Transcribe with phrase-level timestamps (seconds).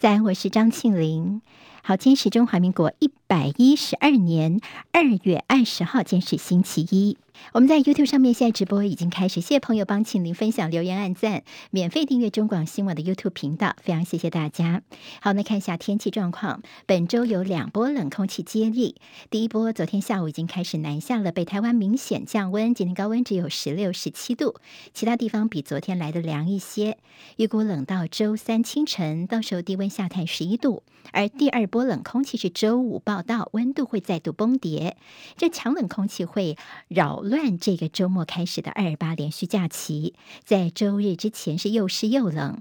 [0.00, 1.42] 在，我是张庆林。
[1.82, 4.58] 好，今天是中华民国一百一十二年
[4.92, 7.18] 二月二十号，今天是星期一。
[7.52, 14.82] 我们在 YouTube 上面现在直播已经开始，谢谢朋友帮庆玲分享、留言、按赞，免费订阅中广新闻的 YouTube 频道，非常谢谢大家。
[15.20, 16.62] 好，来看一下天气状况。
[16.86, 18.96] 本周有两波冷空气接力，
[19.30, 24.54] 第一波昨天下午已经开始南下了，北台湾明显降温，今天高温只有十六、十七度，
[24.94, 26.98] 其他地方比昨天来的凉一些。
[27.36, 30.82] 预估冷到周三清晨，到时候低温下探十一度，
[31.12, 34.96] 而第二波冷空气是周五报到，温度会再度崩跌，
[35.36, 36.56] 这强冷空气会
[36.88, 42.60] 扰乱这个周末开始的二二八连续假期，在周日之前是又湿又冷。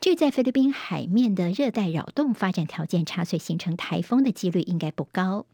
[0.00, 5.44] 这在菲律宾海面的热带扰动发展条件差，所以形成台风的几率应该不高。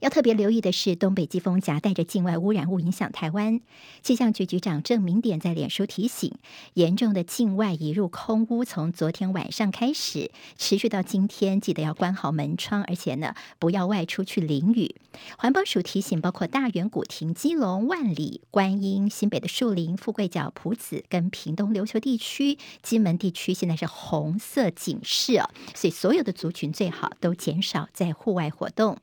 [0.00, 3.60] 要特别留意的是，东北季风夹带着境外污染物影响台湾。
[4.02, 6.34] 气象局局长郑明典在脸书提醒，
[6.74, 14.96] 严重的境外移入空污从昨天晚上开始，持续到今天，记得要关好门窗，而且呢，不要外出去淋雨。
[15.38, 28.98] 环保署提醒，包括大员、古亭、基隆、万里、观音、新北的树林、富贵角、朴子跟屏东琉球地区、金门地区，现在是红色警示哦，所以所有的族群最好都减少在户外活动。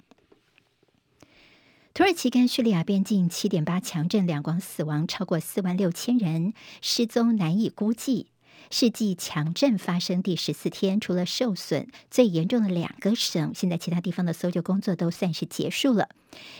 [1.96, 8.33] 土耳其跟叙利亚边境七点八强震，两广死亡超过四万六千人，失踪难以估计。
[8.70, 16.10] 世纪强震发生第十四天，除了受损最严重的两个省，现在其他地方的搜救工作都算是结束了。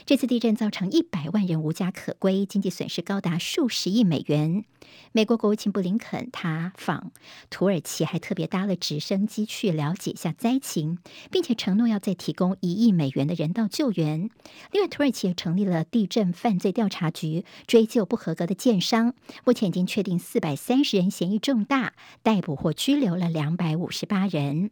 [0.06, 4.64] 这次地震造成一百万人无家可归，经济损失高达数十亿美元。
[5.10, 7.10] 美国国务卿布林肯他访
[7.50, 10.98] 土耳其，还特别搭了直升机去了解一下灾情，
[11.32, 14.30] 并且承诺要再提供一亿美元的人道救援。
[14.70, 19.14] 另外，土耳其也成立了地震犯罪调查局，追究不合格的建商。
[19.44, 21.93] 目前已经确定四百三十人嫌疑重大。
[22.22, 24.70] 逮捕或拘留了两百五十八人。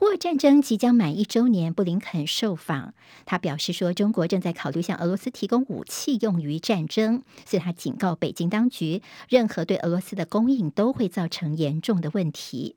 [0.00, 2.92] 乌俄战争即将满一周年，布林肯受访，
[3.24, 12.76] 他表示说，中国正在考虑向俄罗斯提供武器用于战争，所以他警告北京当局，任何对俄罗斯的供应都会造成严重的问题。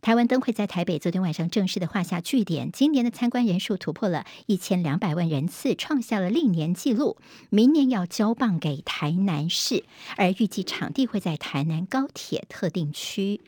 [0.00, 7.18] 台湾灯会在台北昨天晚上正式的画下句点，今年的参观人数突破了一千两百万人次，创下了历年纪录。
[7.50, 9.84] 明年要交棒给台南市，
[10.16, 13.40] 而预计场地会在台南高铁特定区。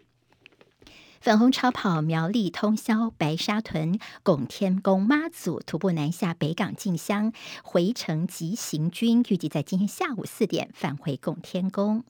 [1.21, 7.33] 粉红超跑苗栗通宵白沙屯拱天宫妈祖徒步南下北港进香，
[7.63, 12.05] 回程急行军，预计在今天下午四点返回拱天宫。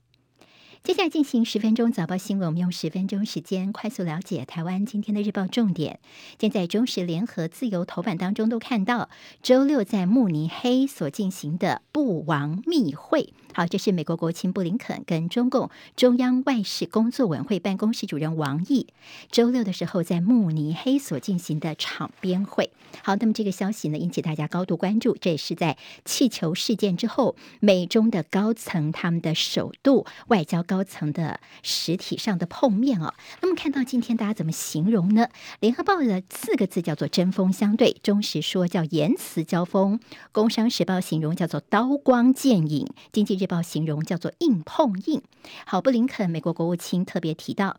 [0.83, 6.01] 接下来进行十分钟早报新闻，我们用十分钟时间快速了解台湾今天的日报重点。
[6.39, 9.11] 现在中时联合自由头版当中都看到，
[9.43, 13.35] 周六在慕尼黑所进行的布王密会。
[13.53, 18.87] 好，这是美国国务卿布林肯跟中共中央外事工作委员会办公室主任王毅
[19.31, 22.71] 周六的时候在慕尼黑所进行的场边会。
[23.03, 33.13] 好，那么这个消息呢引起大家高度关注，这也是在气球事件之后，美中的高层他们的首度外交高层的实体上的碰面哦。
[33.43, 35.27] 那么看到今天大家怎么形容呢？
[35.59, 39.99] 联合报的四个字叫做针锋相对，中时说叫言辞交锋，
[40.31, 45.21] 工商时报形容叫做刀光剑影，经济日报形容叫做硬碰硬。
[45.67, 47.79] 好，布林肯美国国务卿特别提到。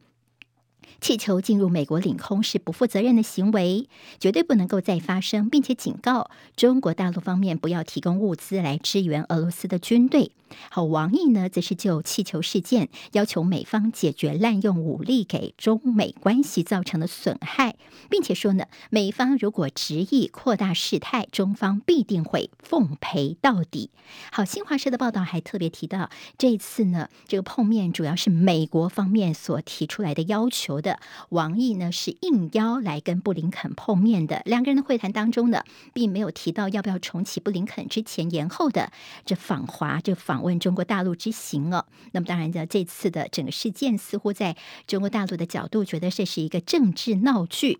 [1.01, 3.89] 气球进入美国领空是不负责任的行为，
[4.19, 10.31] 绝对不能够再发生，并且警告中国大陆方面不要提供物资来支援俄罗斯的军队。
[10.69, 17.77] 好，王毅呢，则是就气球事件要求美方解决滥用武力给中美关系造成的损害，
[18.09, 23.89] 并且说呢，美方如果执意扩大事态，中方必定会奉陪到底。
[24.31, 30.90] 好，新华社的报道还特别提到，这次呢，这个碰面主要是美国方面所提出来的要求的。
[31.29, 35.63] 王毅呢是应邀来跟布林肯碰面的，两个人的会谈当中呢，
[35.93, 38.91] 并没有提到要不要重启布林肯之前延后的
[39.25, 41.85] 这访华、这访问中国大陆之行哦。
[42.11, 44.55] 那么当然的，这次的整个事件似乎在
[44.87, 47.79] 中国大陆的角度觉得这是一个政治闹剧。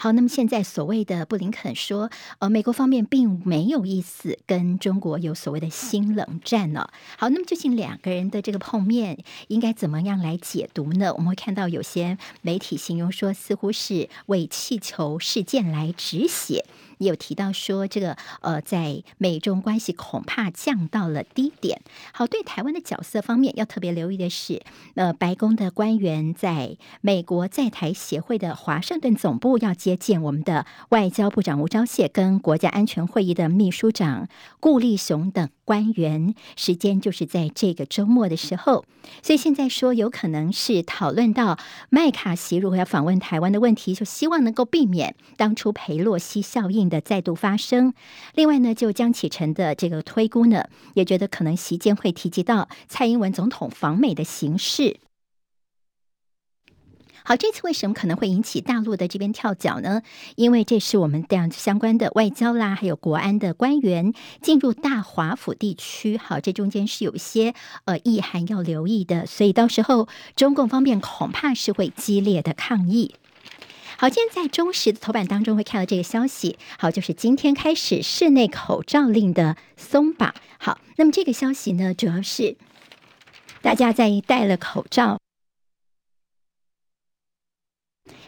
[0.00, 2.08] 好，那么现在所谓的布林肯说，
[2.38, 6.88] 呃，美国方面并没有意思跟中国有所谓的新冷战呢。
[7.16, 9.18] 好，那么究竟两个人的这个碰面
[9.48, 11.12] 应该怎么样来解读呢？
[11.14, 16.64] 我们会看到有些媒体形容说，似乎是为气球事件来止血。
[16.98, 21.80] 也有提到说，这个呃，在美中关系恐怕降到了低点。
[22.12, 24.62] 好，对台湾的角色方面，要特别留意的是，
[24.94, 34.28] 呃，白宫的官员在美国在台协会的华盛顿总部要接见我们的外交部长吴钊燮，跟国家安全会议的秘书长
[34.60, 38.86] 顾立雄等官员，时间就是在这个周末的时候。
[39.22, 41.58] 所以现在说，有可能是讨论到
[41.90, 47.92] 麦卡锡如果要访问台湾的问题，就希望能够避免当初裴洛西效应的再度发生。
[48.34, 55.00] 另外呢，就江启臣的这个推估呢，也觉得可能席间会提及到蔡英文总统访美的形式。
[57.24, 60.02] 好，这次为什么可能会引起大陆的这边跳脚呢？
[60.36, 66.16] 因为这是我们这样相关的外交啦，还有国安的官员进入大华府地区。
[66.16, 67.54] 好，这中间是有些
[67.84, 73.14] 呃意涵要留意的，所以到时候中共方面恐怕是会激烈的抗议。
[73.98, 76.56] 好，今天在中时的头版当中会看到这个消息。
[76.78, 80.34] 好，就是今天开始室内口罩令的松绑。
[80.58, 82.56] 好，那么这个消息呢，主要是
[83.60, 85.18] 大家在戴了口罩。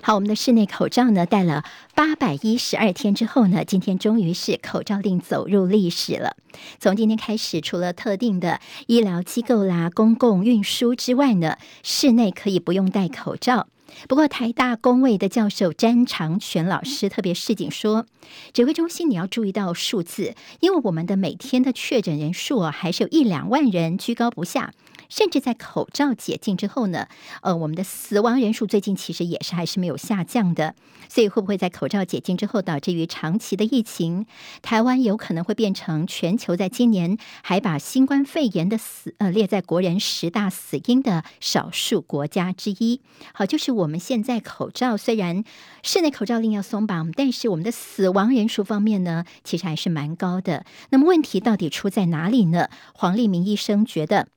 [0.03, 6.37] 好，我们的室内口罩呢，戴了八百一十二天之后呢，今天终于是口罩令走入历史了。
[6.79, 13.69] 从今天开始，除了特定的医疗机构啦、公共运输之外呢，室内可以不用戴口罩。
[14.09, 18.07] 不过，台大公卫的教授詹长全老师特别示警说，
[18.53, 24.73] 指挥中心你要注意到数字，因为我们的每天的确诊人数啊还是有一两万人居高不下。
[25.11, 27.09] 甚至在口罩解禁之后呢，
[27.43, 30.75] 呃，我们的死亡人数最近其实也是还是没有下降的。
[31.09, 34.27] 所以会不会在口罩解禁之后导致于长期的疫情，
[34.63, 43.01] 台湾有可能会变成全球在今年还把新冠肺炎的死呃列在国人十大死因的少数国家之一？
[43.35, 45.43] 好，就是我们现在口罩虽然
[45.83, 50.65] 室内口罩令要松绑，但是我们的死亡人数方面呢，其实还是蛮高的。
[50.91, 52.69] 那么问题到底出在哪里呢？
[52.95, 54.29] 黄立明医生觉得。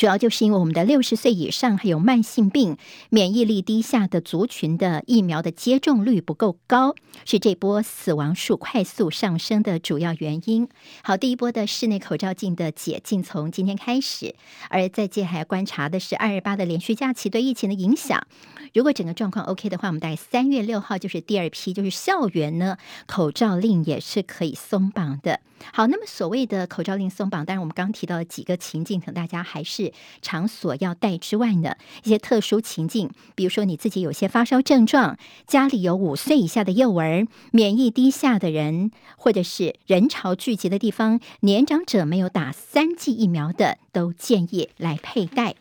[0.00, 2.78] 主要就是因为我们的六十岁以上还有慢性病、
[3.10, 6.94] 免疫力低下的族群的疫苗的接种率不够高，
[7.26, 10.66] 是这波死亡数快速上升的主要原因。
[11.02, 14.34] 好，第一波的室内口罩令的解禁从今天开始，
[14.70, 18.26] 而在接还要观察的是二二八的连续假期对疫情的影响。
[18.72, 25.40] 如果整个状况 OK 的话，我们大概三月六号就是第二批，就是校园呢口罩令也是可以松绑的。
[25.74, 29.89] 好，那么所谓的口罩令松绑，当然我们刚刚提到的几个情境，可能大家还是
[30.22, 45.54] 场所要带之外呢，一些特殊情境，比如说你自己有些发烧症状，家里有五岁以下的幼儿，免疫低下的人，或者是人潮聚集的地方，年长者没有打三剂疫苗的，都建议来佩戴。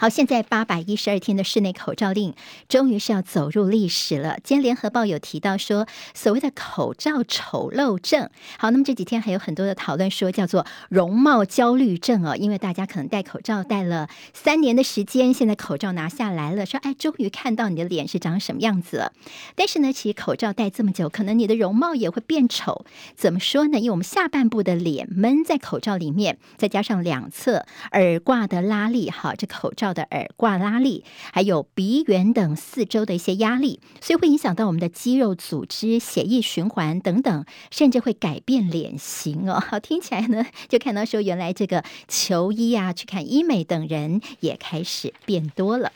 [0.00, 2.32] 好，现在八百一十二天的室内口罩令
[2.70, 4.38] 终于是要走入历史了。
[4.42, 8.30] 今天联合报有提到说，所谓的口罩丑陋症。
[8.58, 19.12] 好，那么这几天还有很多的讨论说叫做容貌焦虑症哦，因为大家可能戴口罩戴了三年的时间，现在口罩拿下来了，说哎，终于看到你的脸是长什么样子了。
[19.54, 22.86] 但是呢，其实口罩戴这么久，可能你的容貌也会变丑。
[23.14, 23.78] 怎么说呢？
[23.78, 29.89] 因为我们下半部的脸闷在口罩里面，再加上两侧耳挂的拉力，好，这口罩。
[29.94, 39.60] 的耳挂拉力，还有鼻缘等四周的一些压力，所以会影响到我们的肌肉组织、血液循环等等，甚至会改变脸型哦。
[39.60, 45.92] 好， 听起来呢，就看到说，原来这个求医啊、去看医美等人也开始变多了。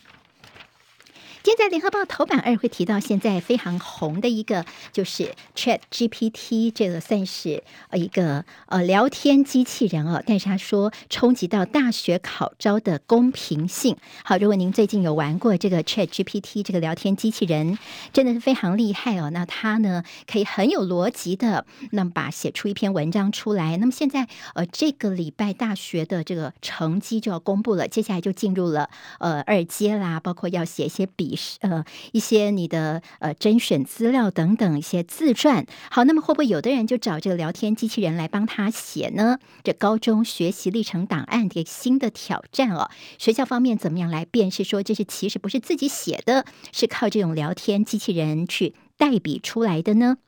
[1.44, 13.94] 现在联合报头版二会提到，现在非常红的一个就是 Chat GPT，这个算是呃一个呃聊天机器人哦，但是他说冲击到大学考招的公平性。
[14.24, 17.79] 好，如果您最近有玩过这个 Chat GPT 这个聊天机器人，
[18.15, 19.29] 真的是非常厉害哦。
[19.29, 23.77] 那它呢可以很有逻辑的，那么把写出一篇文章出来。
[23.77, 31.33] 那么现在呃这个礼拜大学的这个成绩就要公布了，接下来就进入了呃二阶啦，包括要写一些笔。
[31.60, 39.38] 呃，一些你的呃甄选资料等等一些自传，好，那么会不会有的人就找这个聊天机器人来帮他写呢？
[39.62, 50.19] 这高中学习历程档案的新的挑战哦，学校方面怎么样来辨识说这是其实不是自己写的，是靠这种聊天机器人去代笔出来的呢？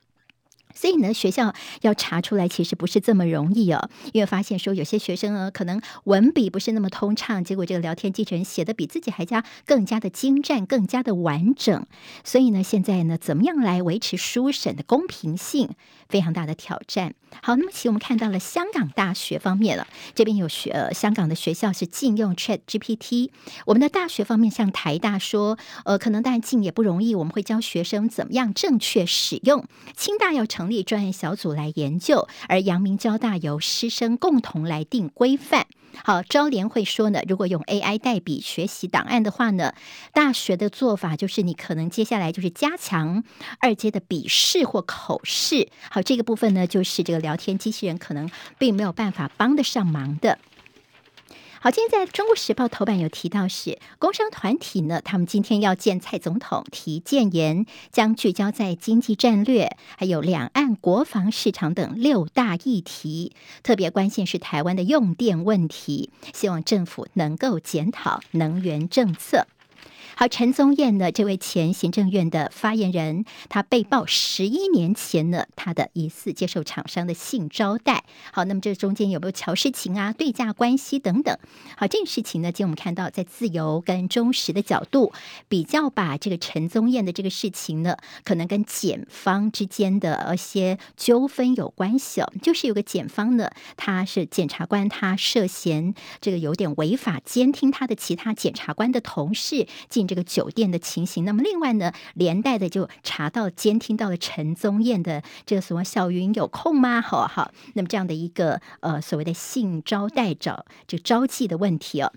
[0.77, 11.87] 所以呢，学校要查出来其实不是这么容易哦，因为发现说有些学生呢，可能文笔不是那么通畅，结果这个聊天机器人写的比自己还加更加的精湛，更加的完整。
[12.23, 15.69] 所以呢，现在呢，怎么样来维持书审的公平性，
[16.07, 17.15] 非常大的挑战。
[17.41, 23.31] 好，那么其实我们看到了香港大学方面了，这边有学，呃，香港的学校是禁用 Chat GPT。
[23.65, 29.65] 我们的大学方面，像台大说，呃，可能当然禁也不容易，我们会教学生怎么样正确使用。
[29.95, 35.67] 清大要成立专业小组来研究，而阳明交大由师生共同来定规范。
[36.03, 39.73] 好，招联会说呢，如果用 AI 代笔学习档案的话呢，
[40.13, 43.23] 大学的做法就是你可能接下来就是加强
[43.59, 45.69] 二阶的笔试或口试。
[45.89, 50.37] 好，这个部分呢，就是这个聊天机器人可能并没有办法帮得上忙的。
[51.67, 69.45] 好，今天在中国时报头版有提到是工商团体呢，他们今天要见蔡总统提建言，将聚焦在经济战略、还有两岸国防市场等六大议题，特别关心是台湾的用电问题，希望政府能够检讨能源政策。
[70.19, 78.03] 好，陈宗彦呢，这位前行政院的发言人，他被曝十一年前呢，他的疑似接受厂商的性招待。
[78.31, 81.37] 好，那么这中间有没有乔事情啊、对价关系等等？
[81.75, 85.13] 好，这个事情呢，今天我们看到在自由跟忠实的角度
[85.47, 92.33] 比较，把这个陈宗彦的这个事情呢，可能跟检方之间的一些纠纷有关系哦。
[92.41, 100.06] 就是有个检方呢，他是检察官，他涉嫌这个有点违法监听他的其他检察官的同事进。
[100.07, 107.01] 这个酒店的情形，那么另外呢，连带的就查到监听到了陈宗艳的这个什么小云有空吗？
[107.01, 112.13] 好好，那么这样的一个呃所谓的性招待找就招妓的问题哦。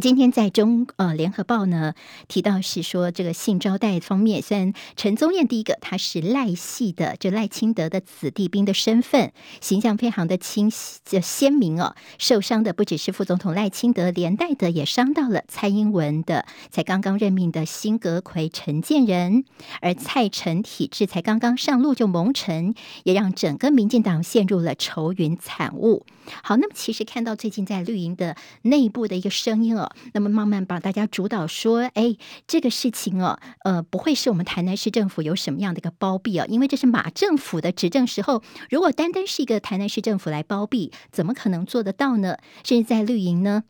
[0.00, 1.94] 今天在中呃联合报呢
[2.26, 11.94] 提到是说这个性招待方面，虽然陈宗彦第一个他是赖系的，就赖清德的子弟兵的身份，形象非常的清晰鲜明哦。
[12.18, 19.44] 受伤的不只是副总统赖清德，连带的也伤到了蔡英文的才刚刚任命的新阁揆陈建仁，
[19.80, 22.74] 而蔡陈体制才刚刚上路就蒙尘，
[23.04, 26.04] 也让整个民进党陷入了愁云惨雾。
[26.42, 29.83] 好，那么其实看到最近在绿营的内部的一个声音哦。
[30.12, 36.46] 那么慢慢把大家主导说，哎，这个事情哦，呃，不会是我们台南市政府有什么样的一个包庇哦？
[36.48, 42.36] 因为这是马政府的执政时候，如果单单是一个台南市政府来包庇，怎么可能做得到呢？
[42.62, 43.64] 甚至在绿营呢？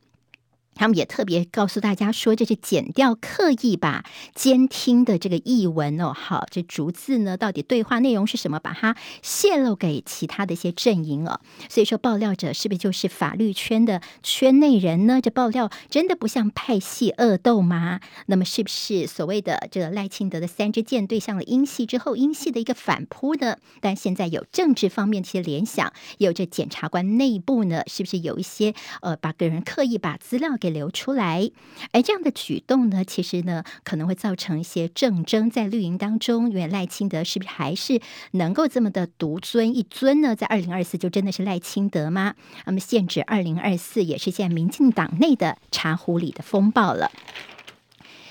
[0.74, 4.04] 他们也特别告诉大家说，这是剪掉刻意把
[4.34, 11.40] 监听的这个译文哦，好，这逐字呢，到底对话内容是什么，把它泄露给其他的一些阵营哦。
[11.68, 15.20] 所以说，爆料者是不是就是法律圈的圈内人呢？
[15.20, 18.00] 这爆料真的不像派系恶斗吗？
[18.26, 23.56] 那么，是不是所谓的这个赖清德的三支箭对向了英系之后，英系的一个反扑呢？
[23.80, 31.50] 但现在有政治方面的一些联想，有这检察官内部呢，是不是有一些呃，把个人刻意把资料给流出来，
[31.92, 36.48] 而这样的举动呢，其实呢可能会造成一些政争在绿营当中。
[36.48, 40.34] 因为赖清德是不是还是能够这么的独尊一尊呢？
[40.34, 42.34] 在二零二四就真的是赖清德吗？
[42.64, 47.12] 那么限制二零二四也是现在民进党内的茶壶里的风暴了。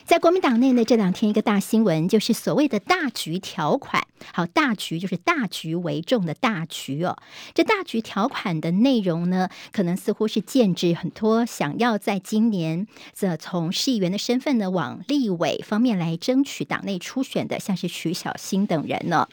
[0.05, 4.05] 在国民党内呢，这两天一个大新闻就是所谓的大局条款。
[4.33, 7.17] 好，大局就是大局为重的大局哦。
[7.53, 19.27] 这大局条款的内容呢，可能似乎是建制很多想要在今年这从市议员的身份呢，往立委方面来争取党内初选的，像是徐小新等人呢。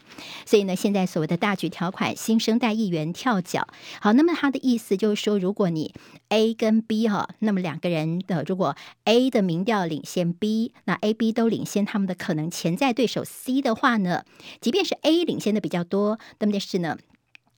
[0.45, 3.69] 所以呢，现在所谓的大局条款，新生代议员跳脚。
[4.01, 5.95] 好，那么他的意思就是说，如果你
[6.31, 14.25] A 跟 B 哈，那么两个人的如果 A 的民调领先 B，那 A、B 都领先他们的可能潜在对手 C 的话呢，
[14.61, 16.97] 即便是 A 领先的比较多，那么但是呢。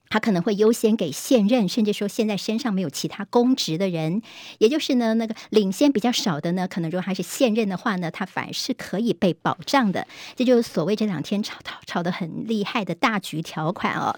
[0.09, 4.21] 他可能会优先给现任，甚至说现在身上没有其他公职的人，
[4.59, 10.05] 也就是呢，那个领先比较少的呢，可能如果他是现任的话呢，他反而是可以被保障的。
[10.35, 14.15] 这就是所谓这两天吵吵吵得很厉害的大局条款哦。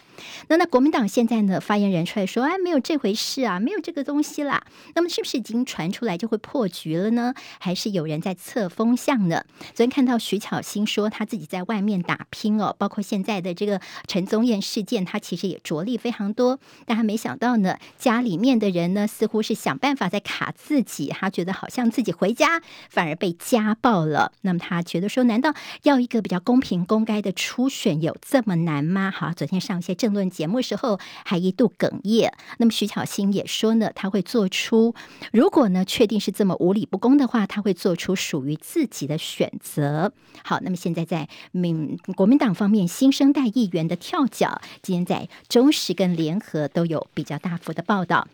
[0.49, 4.65] 那那国民党现在呢，发言人出来说，哎，没有这回事啊，没有这个东西啦。
[4.95, 7.33] 那么是不是已经传出来就会破局了呢？
[7.57, 9.45] 还是有人在测风向呢？
[9.73, 15.84] 昨天看到徐巧芯说他自己在外面打拼哦，包括现在的这个陈宗彦事件，他其实也着。
[15.85, 24.33] 力非常多，但他没想到呢，家里面的人呢，似乎是想办法在卡自己，他觉得好像自己回家反而被家暴了。
[24.41, 29.11] 那么他觉得说，难道要一个比较公平公开的初选有这么难吗？
[29.15, 32.33] 好，昨天上一些政论节目时候还一度哽咽。
[32.57, 34.95] 那么徐巧芯也说呢，他会做出，
[35.31, 40.11] 如果呢确定是这么无理不公的话，他会做出属于自己的选择。
[40.43, 48.27] 好，那么现在在民国民党方面新生代议员的跳脚，今天在中同时跟联合都有比较大幅的报道。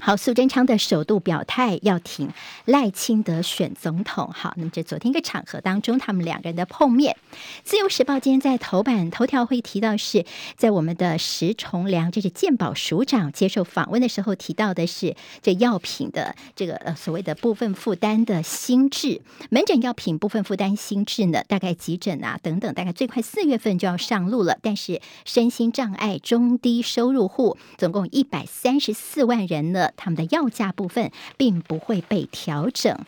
[0.00, 2.30] 好，苏贞昌的首度表态要挺
[2.64, 4.30] 赖清德选总统。
[4.32, 7.16] 好，那么这昨天一个场合当中，他们两个人的碰面。
[7.64, 10.24] 自由时报今天在头版头条会提到，是
[10.56, 24.58] 在我们的石崇良，这是健保署长接受访问的时候提到的是这药品的这个呃所谓的部分负担的新制，门诊药品部分负担新制呢，大概急诊啊等等，大概最快四月份就要上路了。
[24.62, 29.87] 但是身心障碍中低收入户总共一百三十四万人呢。
[29.96, 32.94] 他们的药价部分并不会被调整。《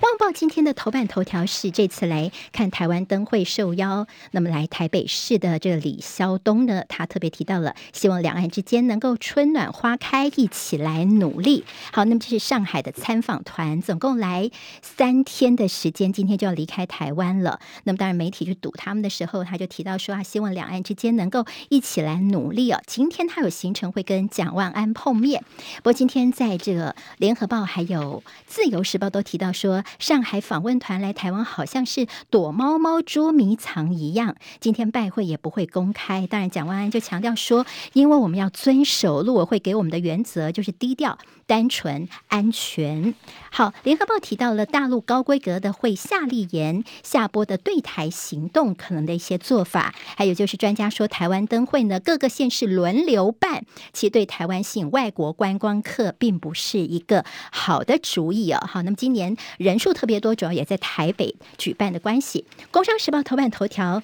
[0.00, 11.64] 旺报》今天的头版头条是这次来看台湾灯会受邀，那么来台北市的这个李萧东呢，他特别提到了希望两岸之间能够春暖花开，一起来努力。
[11.92, 14.52] 好，那么这是上海的参访团，总共来
[14.82, 17.58] 三天的时间，今天就要离开台湾了。
[17.82, 22.80] 那么当然媒体去堵他们的时候，他就提到说啊，希望两岸之间能够一起来努力哦。
[22.86, 25.42] 今天他有行程会跟蒋万安碰面，
[25.78, 29.82] 不过今天在这个《联合报》还有《自由时报》都提到说。
[29.98, 34.36] 上海访问团来台湾，好像是躲猫猫捉迷藏一样。
[34.60, 36.26] 今天拜会也不会公开。
[36.26, 37.64] 当然，蒋万安就强调说，
[37.94, 43.14] 因为我们要遵守陆委会给我们的原则，就是低调、单纯、安全。
[43.50, 53.64] 好，联合报提到了大陆高规格的会夏立言下播的对台行动可能的一些做法，还有就是专家说，台湾灯会呢，各个县市轮流办，
[53.94, 58.62] 其对台湾吸引外国观光客并不是一个好的主意啊。
[58.70, 59.77] 好，那么今年人。
[59.78, 62.44] 数特别多，主要也在台北举办的关系。
[62.70, 64.02] 工商时报头版头条，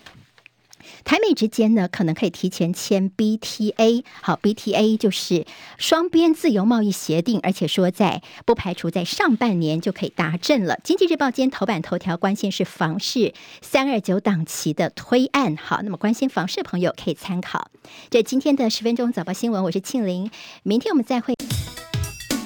[1.04, 4.04] 台美之间呢，可能可以提前签 BTA。
[4.20, 5.46] 好，BTA 就是
[5.78, 10.78] 双边自由贸易协定，而且说在不排除在上半年就可以达阵了。
[10.84, 15.56] 经济日报今天头版头条，关心是房市三二九档期的推案。
[15.56, 17.70] 好，那么关心房市的朋友可以参考。
[18.10, 20.30] 这今天的十分钟早报新闻，我是庆玲，
[20.62, 21.34] 明天我们再会。